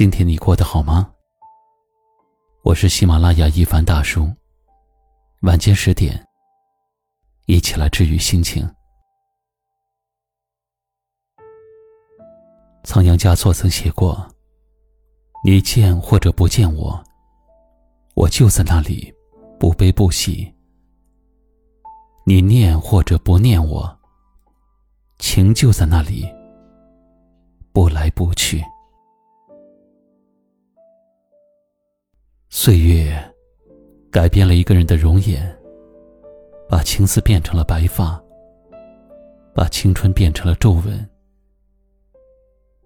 [0.00, 1.12] 今天你过得好吗？
[2.62, 4.32] 我是喜马拉雅一凡大叔。
[5.42, 6.26] 晚间十点，
[7.44, 8.66] 一起来治愈心情。
[12.82, 14.26] 仓央嘉措曾写过
[15.44, 17.04] ：“你见或者不见我，
[18.14, 19.14] 我就在那里，
[19.58, 20.50] 不悲不喜。
[22.24, 24.00] 你念或者不念我，
[25.18, 26.26] 情就在那里，
[27.74, 28.64] 不来不去。”
[32.62, 33.18] 岁月
[34.10, 35.58] 改变了一个人的容颜，
[36.68, 38.22] 把青丝变成了白发，
[39.54, 41.08] 把青春变成了皱纹。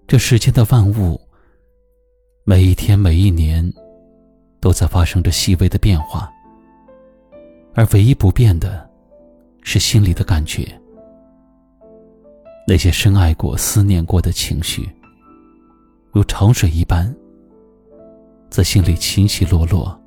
[0.06, 1.20] 这世间的万物，
[2.44, 3.68] 每一天、每一年，
[4.60, 6.32] 都在发生着细微的变化，
[7.74, 8.88] 而唯一不变的，
[9.64, 10.68] 是心里的感觉。
[12.68, 14.88] 那些深爱过、思念过的情绪，
[16.12, 17.12] 如潮水一般。
[18.54, 20.00] 在心里起起落落，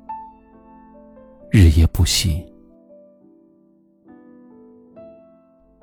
[1.50, 2.42] 日夜不息。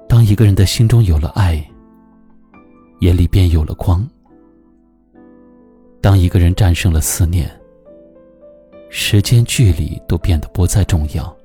[0.09, 1.63] 当一个人的心中有了爱，
[3.02, 4.02] 眼里便有了光；
[6.02, 7.47] 当一个人战胜了思念，
[8.89, 11.38] 时间距离都变得不再重要。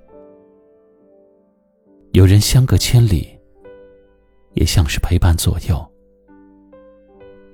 [2.13, 3.29] 有人相隔千里，
[4.55, 5.87] 也像是陪伴左右。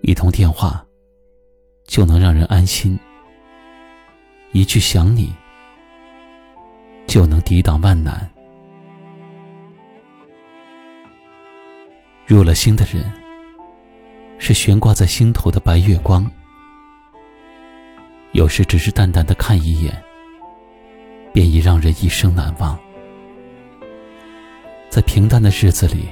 [0.02, 0.86] 一通电话，
[1.88, 2.96] 就能让人安心。
[4.56, 5.30] 一句想你，
[7.06, 8.26] 就能抵挡万难。
[12.24, 13.04] 入了心的人，
[14.38, 16.26] 是悬挂在心头的白月光。
[18.32, 20.02] 有时只是淡淡的看一眼，
[21.34, 22.78] 便已让人一生难忘。
[24.88, 26.08] 在平淡的日子里，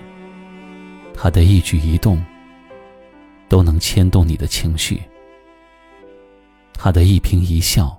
[1.14, 2.22] 他的一举一动，
[3.48, 5.00] 都能牵动你的情绪。
[6.74, 7.98] 他的一颦一笑。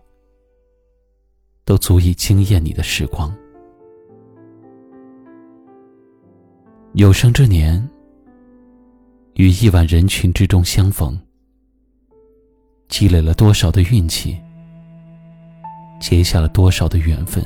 [1.66, 3.36] 都足以惊艳你的时光。
[6.94, 7.90] 有生之年，
[9.34, 11.20] 于亿万人群之中相逢，
[12.88, 14.40] 积累了多少的运气，
[16.00, 17.44] 结下了多少的缘分，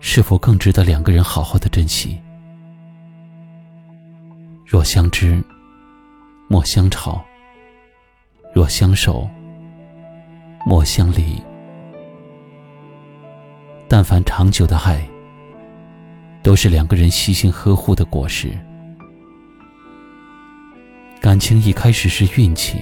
[0.00, 2.20] 是否更值得两个人好好的珍惜？
[4.66, 5.42] 若相知，
[6.48, 7.22] 莫相吵；
[8.52, 9.30] 若相守，
[10.66, 11.40] 莫相离。
[13.92, 15.06] 但凡长久的爱，
[16.42, 18.50] 都是两个人悉心呵护的果实。
[21.20, 22.78] 感情一开始是运气，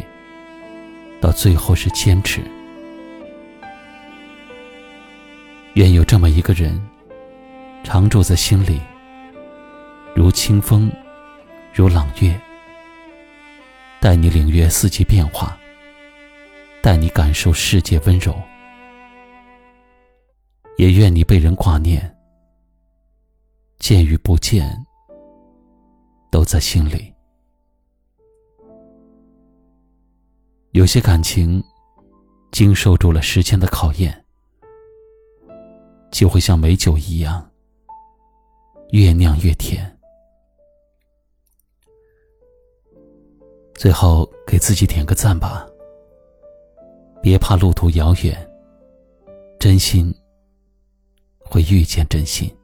[1.20, 2.40] 到最后是坚持。
[5.74, 6.80] 愿有这么一个人，
[7.82, 8.80] 常住在心里，
[10.14, 10.88] 如清风，
[11.74, 12.40] 如朗月，
[13.98, 15.58] 带你领略四季变化，
[16.80, 18.40] 带你感受世界温柔。
[20.80, 22.00] 也愿你被人挂念，
[23.80, 24.74] 见与不见，
[26.30, 27.12] 都在心里。
[30.70, 31.62] 有些感情，
[32.50, 34.24] 经受住了时间的考验，
[36.10, 37.46] 就会像美酒一样，
[38.92, 39.84] 越酿越甜。
[43.74, 45.68] 最后，给自己点个赞吧，
[47.22, 48.50] 别怕路途遥远，
[49.58, 50.10] 真心。
[51.50, 52.59] 会遇见真心。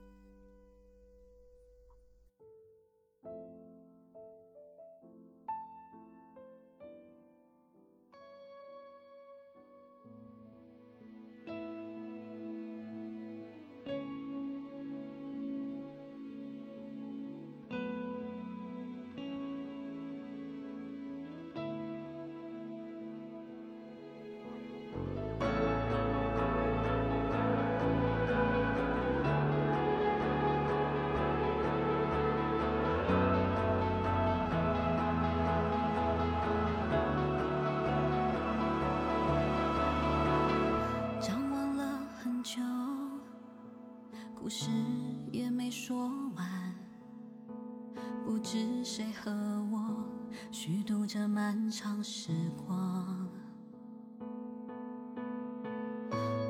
[44.38, 44.70] 故事
[45.32, 46.74] 也没说完，
[48.24, 49.32] 不知谁和
[49.72, 50.04] 我
[50.52, 52.30] 虚度着漫长时
[52.64, 53.28] 光。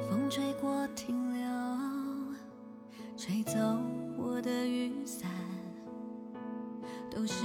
[0.09, 1.49] 风吹过停留，
[3.17, 3.53] 吹走
[4.19, 5.31] 我的雨伞，
[7.11, 7.45] 都是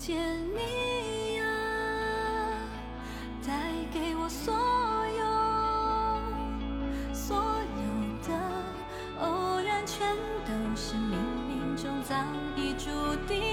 [0.00, 0.16] 见
[0.54, 1.44] 你啊，
[3.46, 3.52] 带
[3.92, 4.54] 给我所
[5.18, 5.22] 有，
[7.14, 7.82] 所有
[8.26, 8.28] 的，
[9.20, 10.16] 偶然全
[10.46, 11.12] 都是冥
[11.46, 12.14] 冥中早
[12.56, 12.88] 已注
[13.28, 13.49] 定。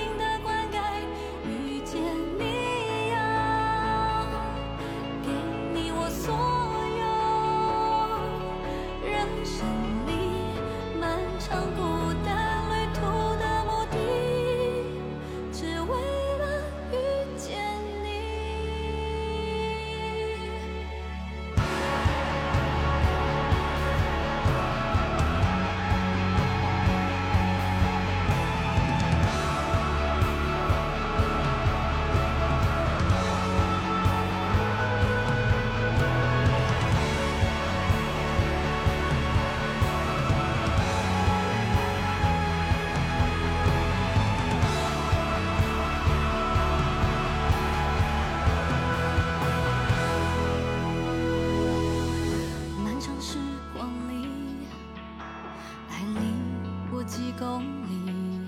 [57.37, 58.41] 公里，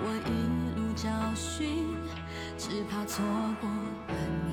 [0.00, 0.30] 我一
[0.74, 1.94] 路找寻，
[2.58, 3.24] 只怕错
[3.60, 3.70] 过
[4.08, 4.14] 了
[4.46, 4.50] 你。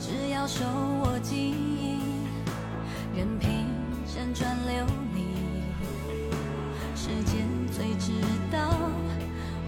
[0.00, 0.64] 只要手
[1.04, 1.98] 握记忆，
[3.16, 3.66] 任凭
[4.04, 4.84] 辗转流
[5.14, 5.20] 离，
[6.96, 8.10] 时间最知
[8.50, 8.58] 道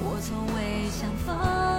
[0.00, 1.71] 我从未想放。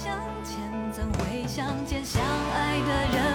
[0.00, 0.56] 相见
[0.92, 3.27] 怎会相见相爱的人